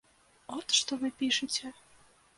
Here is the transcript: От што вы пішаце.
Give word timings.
От 0.57 0.67
што 0.79 0.99
вы 1.03 1.11
пішаце. 1.19 1.75